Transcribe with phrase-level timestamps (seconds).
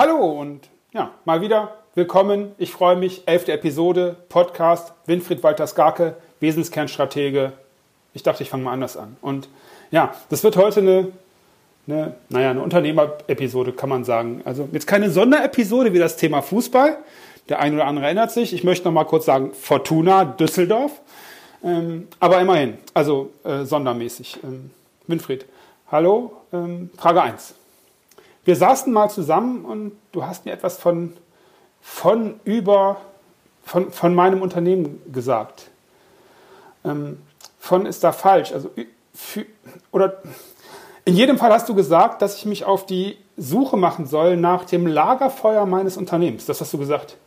[0.00, 2.52] Hallo und ja, mal wieder willkommen.
[2.56, 3.28] Ich freue mich.
[3.28, 7.52] Elfte Episode, Podcast, Winfried Walter Skarke, Wesenskernstratege.
[8.14, 9.18] Ich dachte, ich fange mal anders an.
[9.20, 9.50] Und
[9.90, 11.12] ja, das wird heute eine,
[11.86, 14.40] eine naja, eine Unternehmer-Episode, kann man sagen.
[14.46, 16.96] Also jetzt keine Sonderepisode wie das Thema Fußball.
[17.50, 18.54] Der ein oder andere erinnert sich.
[18.54, 20.92] Ich möchte noch mal kurz sagen, Fortuna Düsseldorf.
[21.62, 24.38] Ähm, aber immerhin, also äh, sondermäßig.
[24.44, 24.70] Ähm,
[25.06, 25.44] Winfried,
[25.92, 26.32] hallo.
[26.54, 27.59] Ähm, Frage 1.
[28.50, 31.16] Wir saßen mal zusammen und du hast mir etwas von,
[31.80, 32.96] von über,
[33.62, 35.70] von, von meinem Unternehmen gesagt.
[36.84, 37.22] Ähm,
[37.60, 38.50] von ist da falsch.
[38.50, 38.68] Also,
[39.14, 39.46] für,
[39.92, 40.20] oder
[41.04, 44.64] in jedem Fall hast du gesagt, dass ich mich auf die Suche machen soll nach
[44.64, 46.44] dem Lagerfeuer meines Unternehmens.
[46.44, 47.18] Das hast du gesagt.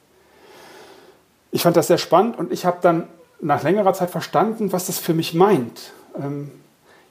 [1.51, 3.07] Ich fand das sehr spannend und ich habe dann
[3.39, 5.93] nach längerer Zeit verstanden, was das für mich meint.
[6.21, 6.51] Ähm,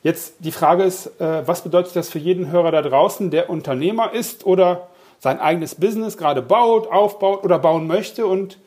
[0.02, 4.12] Jetzt die Frage ist, äh, was bedeutet das für jeden Hörer da draußen, der Unternehmer
[4.12, 4.88] ist oder
[5.20, 8.26] sein eigenes Business gerade baut, aufbaut oder bauen möchte?
[8.26, 8.58] Und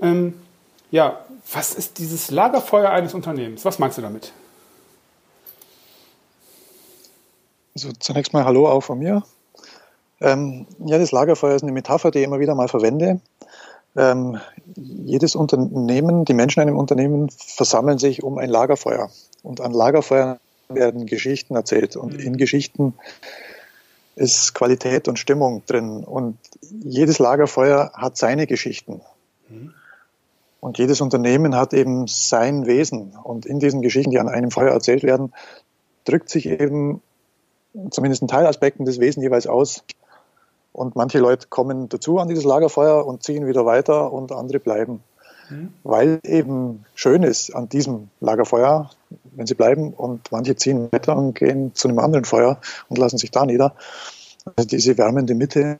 [0.00, 0.34] ähm,
[0.90, 1.18] ja,
[1.52, 3.64] was ist dieses Lagerfeuer eines Unternehmens?
[3.64, 4.32] Was meinst du damit?
[7.74, 9.22] Also zunächst mal Hallo auch von mir.
[10.20, 13.20] Ähm, ja, das Lagerfeuer ist eine Metapher, die ich immer wieder mal verwende.
[13.94, 14.38] Ähm,
[14.74, 19.10] jedes Unternehmen, die Menschen in einem Unternehmen versammeln sich um ein Lagerfeuer.
[19.42, 22.20] Und an Lagerfeuern werden Geschichten erzählt und mhm.
[22.20, 22.94] in Geschichten
[24.16, 26.38] ist Qualität und Stimmung drin und
[26.82, 29.00] jedes Lagerfeuer hat seine Geschichten.
[29.48, 29.72] Mhm.
[30.60, 33.16] Und jedes Unternehmen hat eben sein Wesen.
[33.22, 35.32] Und in diesen Geschichten, die an einem Feuer erzählt werden,
[36.04, 37.00] drückt sich eben
[37.90, 39.84] zumindest in Teilaspekten des Wesen jeweils aus.
[40.72, 45.02] Und manche Leute kommen dazu an dieses Lagerfeuer und ziehen wieder weiter und andere bleiben.
[45.48, 45.72] Mhm.
[45.84, 48.90] Weil eben schön ist an diesem Lagerfeuer,
[49.38, 53.18] wenn sie bleiben und manche ziehen weiter und gehen zu einem anderen Feuer und lassen
[53.18, 53.74] sich da nieder.
[54.56, 55.78] Also diese wärmende Mitte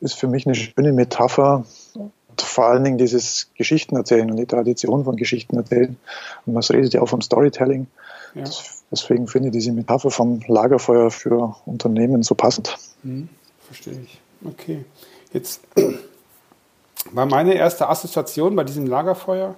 [0.00, 1.64] ist für mich eine schöne Metapher
[1.94, 5.96] und vor allen Dingen dieses Geschichtenerzählen und die Tradition von Geschichtenerzählen.
[6.44, 7.86] Und man redet ja auch vom Storytelling.
[8.34, 8.44] Ja.
[8.90, 12.76] Deswegen finde ich diese Metapher vom Lagerfeuer für Unternehmen so passend.
[13.02, 13.28] Hm,
[13.66, 14.20] verstehe ich.
[14.44, 14.84] Okay.
[15.32, 15.62] Jetzt
[17.12, 19.54] war meine erste Assoziation bei diesem Lagerfeuer,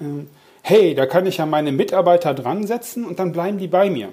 [0.00, 0.04] äh,
[0.68, 4.08] hey, da kann ich ja meine Mitarbeiter dran setzen und dann bleiben die bei mir.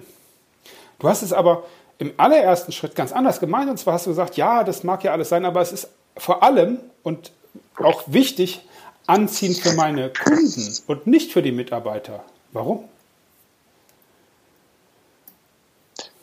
[0.99, 1.63] Du hast es aber
[1.97, 5.13] im allerersten Schritt ganz anders gemeint und zwar hast du gesagt, ja, das mag ja
[5.13, 7.31] alles sein, aber es ist vor allem und
[7.77, 8.67] auch wichtig
[9.07, 12.23] anziehend für meine Kunden und nicht für die Mitarbeiter.
[12.51, 12.83] Warum?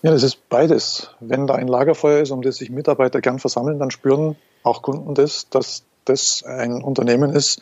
[0.02, 1.10] Ja, das ist beides.
[1.18, 5.12] Wenn da ein Lagerfeuer ist, um das sich Mitarbeiter gern versammeln, dann spüren auch Kunden
[5.14, 7.60] das, dass das ein Unternehmen ist,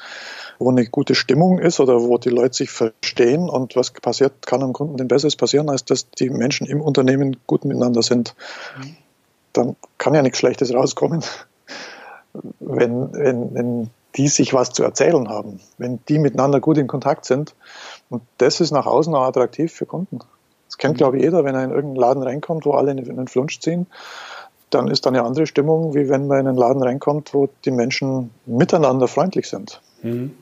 [0.58, 4.62] wo eine gute Stimmung ist oder wo die Leute sich verstehen und was passiert, kann
[4.62, 8.34] am Kunden denn Besseres passieren, als dass die Menschen im Unternehmen gut miteinander sind.
[8.76, 8.96] Mhm.
[9.52, 11.22] Dann kann ja nichts Schlechtes rauskommen,
[12.60, 17.24] wenn, wenn, wenn die sich was zu erzählen haben, wenn die miteinander gut in Kontakt
[17.24, 17.54] sind.
[18.10, 20.18] Und das ist nach außen auch attraktiv für Kunden.
[20.66, 20.98] Das kennt, mhm.
[20.98, 23.86] glaube ich, jeder, wenn er in irgendeinen Laden reinkommt, wo alle in den Flunsch ziehen
[24.70, 27.70] dann ist da eine andere Stimmung, wie wenn man in einen Laden reinkommt, wo die
[27.70, 29.80] Menschen miteinander freundlich sind.
[30.02, 30.32] Mhm.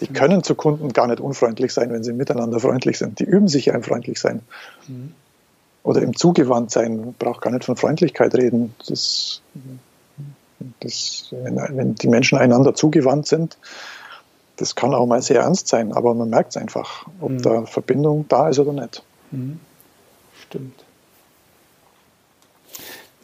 [0.00, 3.20] Die können zu Kunden gar nicht unfreundlich sein, wenn sie miteinander freundlich sind.
[3.20, 4.42] Die üben sich ja im freundlich sein.
[4.88, 5.12] Mhm.
[5.82, 6.96] Oder im zugewandt sein.
[6.96, 8.74] Man braucht gar nicht von Freundlichkeit reden.
[8.86, 9.40] Das,
[10.80, 13.56] das, wenn, wenn die Menschen einander zugewandt sind,
[14.56, 17.42] das kann auch mal sehr ernst sein, aber man merkt es einfach, ob mhm.
[17.42, 19.02] da Verbindung da ist oder nicht.
[19.30, 19.60] Mhm.
[20.46, 20.83] Stimmt.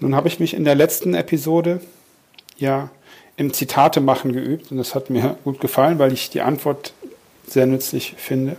[0.00, 1.80] Nun habe ich mich in der letzten Episode
[2.56, 2.90] ja
[3.36, 6.92] im Zitate machen geübt und das hat mir gut gefallen, weil ich die Antwort
[7.46, 8.56] sehr nützlich finde.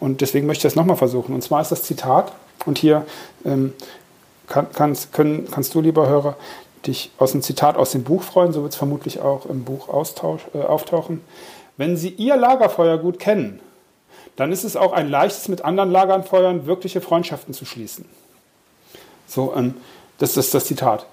[0.00, 1.34] Und deswegen möchte ich das nochmal versuchen.
[1.34, 2.32] Und zwar ist das Zitat,
[2.66, 3.06] und hier
[3.44, 3.72] ähm,
[4.46, 6.36] kann, kannst, können, kannst du, lieber Hörer,
[6.86, 9.88] dich aus dem Zitat aus dem Buch freuen, so wird es vermutlich auch im Buch
[9.88, 9.92] äh,
[10.58, 11.20] auftauchen.
[11.76, 13.60] Wenn Sie Ihr Lagerfeuer gut kennen,
[14.36, 18.04] dann ist es auch ein leichtes, mit anderen Lagerfeuern wirkliche Freundschaften zu schließen.
[19.26, 19.74] So, ähm,
[20.18, 21.06] das ist das Zitat.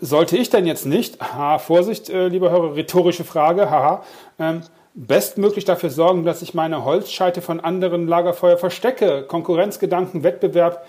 [0.00, 4.04] Sollte ich denn jetzt nicht, haha, Vorsicht, äh, lieber Hörer, rhetorische Frage, haha,
[4.38, 4.62] ähm,
[4.94, 9.22] bestmöglich dafür sorgen, dass ich meine Holzscheite von anderen Lagerfeuer verstecke?
[9.22, 10.84] Konkurrenzgedanken, Wettbewerb.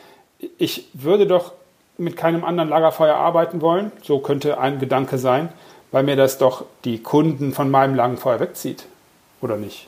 [0.57, 1.53] Ich würde doch
[1.97, 3.91] mit keinem anderen Lagerfeuer arbeiten wollen.
[4.01, 5.49] So könnte ein Gedanke sein,
[5.91, 8.85] weil mir das doch die Kunden von meinem Lagerfeuer wegzieht.
[9.41, 9.87] Oder nicht?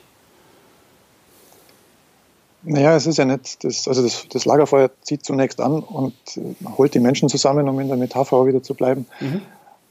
[2.64, 6.54] Naja, es ist ja nicht, das, also das, das Lagerfeuer zieht zunächst an und äh,
[6.76, 9.06] holt die Menschen zusammen, um in der Metapher auch wieder zu bleiben.
[9.20, 9.42] Mhm.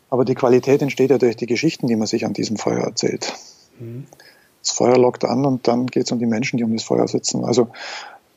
[0.09, 3.33] Aber die Qualität entsteht ja durch die Geschichten, die man sich an diesem Feuer erzählt.
[3.79, 4.07] Mhm.
[4.61, 7.07] Das Feuer lockt an und dann geht es um die Menschen, die um das Feuer
[7.07, 7.43] sitzen.
[7.43, 7.69] Also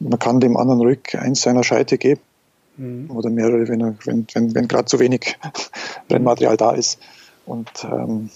[0.01, 2.21] man kann dem anderen ruhig eins seiner Scheite geben
[2.77, 3.11] mhm.
[3.11, 5.37] oder mehrere, wenn, wenn, wenn, wenn gerade zu wenig
[6.09, 6.99] Brennmaterial da ist.
[7.47, 8.31] Und ähm,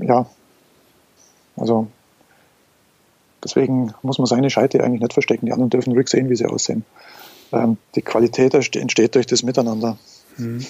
[0.00, 0.26] ja,
[1.56, 1.88] also
[3.44, 5.46] deswegen muss man seine Scheite eigentlich nicht verstecken.
[5.46, 6.84] Die anderen dürfen ruhig sehen, wie sie aussehen.
[7.52, 9.98] Ähm, die Qualität entsteht durch das Miteinander.
[10.36, 10.64] Mhm.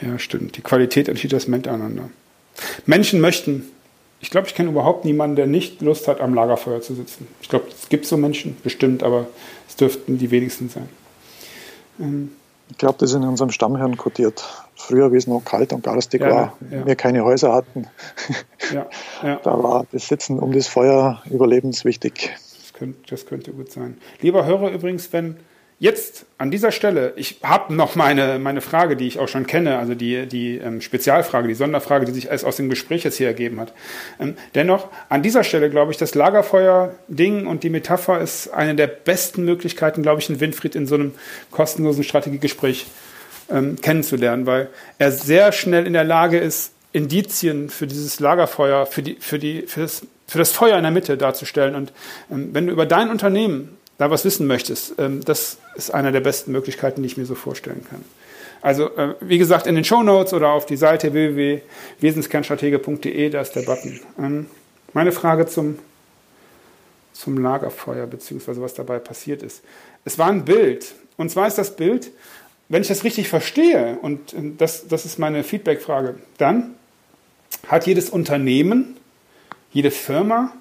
[0.00, 0.56] Ja, stimmt.
[0.56, 2.10] Die Qualität entsteht durch das Miteinander.
[2.86, 3.64] Menschen möchten,
[4.20, 7.26] ich glaube, ich kenne überhaupt niemanden, der nicht Lust hat, am Lagerfeuer zu sitzen.
[7.42, 9.28] Ich glaube, es gibt so Menschen, bestimmt, aber
[9.68, 10.88] es dürften die wenigsten sein.
[11.98, 12.32] Ähm,
[12.70, 14.44] ich glaube, das ist in unserem Stammhirn kodiert.
[14.80, 16.86] Früher, wie es noch kalt und garstig ja, war, ja.
[16.86, 17.86] wir keine Häuser hatten,
[18.74, 18.88] ja,
[19.42, 22.30] da war das Sitzen um das Feuer überlebenswichtig.
[22.58, 23.98] Das könnte, das könnte gut sein.
[24.20, 25.36] Lieber Hörer übrigens, wenn
[25.82, 29.78] Jetzt an dieser Stelle, ich habe noch meine, meine Frage, die ich auch schon kenne,
[29.78, 33.28] also die, die ähm, Spezialfrage, die Sonderfrage, die sich erst aus dem Gespräch jetzt hier
[33.28, 33.72] ergeben hat.
[34.20, 38.88] Ähm, dennoch, an dieser Stelle glaube ich, das Lagerfeuer-Ding und die Metapher ist eine der
[38.88, 41.14] besten Möglichkeiten, glaube ich, einen Winfried in so einem
[41.50, 42.84] kostenlosen Strategiegespräch
[43.50, 44.68] ähm, kennenzulernen, weil
[44.98, 49.62] er sehr schnell in der Lage ist, Indizien für dieses Lagerfeuer, für, die, für, die,
[49.62, 51.74] für, das, für das Feuer in der Mitte darzustellen.
[51.74, 51.92] Und
[52.30, 56.20] ähm, wenn du über dein Unternehmen da was wissen möchtest, ähm, das ist eine der
[56.20, 58.04] besten Möglichkeiten, die ich mir so vorstellen kann.
[58.62, 63.52] Also, äh, wie gesagt, in den Show Notes oder auf die Seite www.wesenskernstratege.de, da ist
[63.52, 64.00] der Button.
[64.18, 64.46] Ähm,
[64.92, 65.78] meine Frage zum,
[67.12, 69.62] zum Lagerfeuer, beziehungsweise was dabei passiert ist.
[70.04, 70.94] Es war ein Bild.
[71.16, 72.10] Und zwar ist das Bild,
[72.70, 76.76] wenn ich das richtig verstehe, und äh, das, das ist meine Feedback-Frage, dann
[77.68, 78.96] hat jedes Unternehmen,
[79.72, 80.52] jede Firma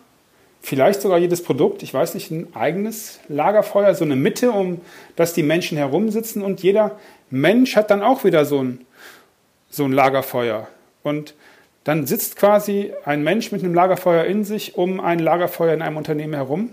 [0.62, 4.82] vielleicht sogar jedes Produkt, ich weiß nicht, ein eigenes Lagerfeuer, so eine Mitte, um
[5.16, 8.86] dass die Menschen herumsitzen und jeder Mensch hat dann auch wieder so ein,
[9.70, 10.68] so ein Lagerfeuer.
[11.04, 11.36] Und
[11.84, 15.98] dann sitzt quasi ein Mensch mit einem Lagerfeuer in sich um ein Lagerfeuer in einem
[15.98, 16.72] Unternehmen herum.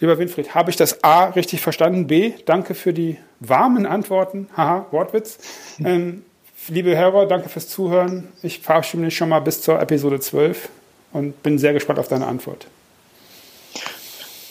[0.00, 2.06] Lieber Winfried, habe ich das A richtig verstanden?
[2.06, 4.48] B, danke für die warmen Antworten.
[4.56, 5.38] Haha, Wortwitz.
[5.82, 6.24] Ähm,
[6.68, 8.28] liebe Hörer, danke fürs Zuhören.
[8.42, 10.68] Ich verabschiede mich schon mal bis zur Episode 12
[11.12, 12.66] und bin sehr gespannt auf deine Antwort.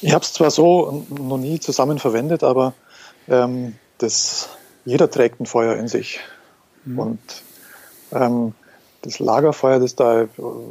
[0.02, 2.74] Ich habe es zwar so noch nie zusammen verwendet, aber
[3.28, 4.50] ähm, das,
[4.86, 6.20] jeder trägt ein Feuer in sich.
[6.86, 7.00] Mhm.
[7.00, 7.20] Und
[8.12, 8.54] ähm,
[9.02, 10.26] das Lagerfeuer, das da,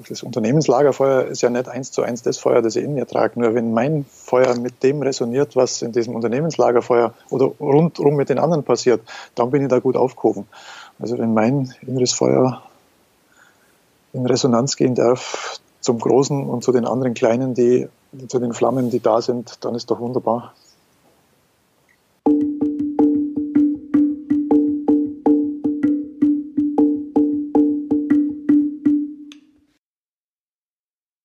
[0.08, 3.40] das Unternehmenslagerfeuer ist ja nicht eins zu eins das Feuer, das ich in mir trage.
[3.40, 8.38] Nur wenn mein Feuer mit dem resoniert, was in diesem Unternehmenslagerfeuer oder rundherum mit den
[8.38, 9.00] anderen passiert,
[9.34, 10.46] dann bin ich da gut aufgehoben.
[10.98, 12.62] Also wenn mein inneres Feuer
[14.12, 17.88] in Resonanz gehen darf zum Großen und zu den anderen Kleinen, die
[18.28, 20.54] zu den Flammen, die da sind, dann ist doch wunderbar.